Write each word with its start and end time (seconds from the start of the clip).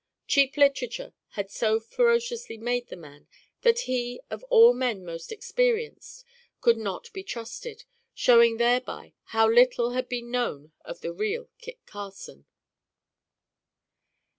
Cheap 0.25 0.57
literature 0.57 1.13
had 1.37 1.51
so 1.51 1.79
ferociously 1.79 2.57
made 2.57 2.87
the 2.87 2.95
man, 2.95 3.27
that 3.61 3.81
he, 3.81 4.19
of 4.31 4.43
all 4.45 4.73
men 4.73 5.05
most 5.05 5.31
experienced, 5.31 6.25
could 6.59 6.77
not 6.79 7.13
be 7.13 7.21
trusted, 7.21 7.83
showing 8.15 8.57
thereby 8.57 9.13
how 9.25 9.47
little 9.47 9.91
had 9.91 10.09
been 10.09 10.31
known 10.31 10.71
of 10.83 11.01
the 11.01 11.13
real 11.13 11.51
Kit 11.59 11.85
Carson. 11.85 12.47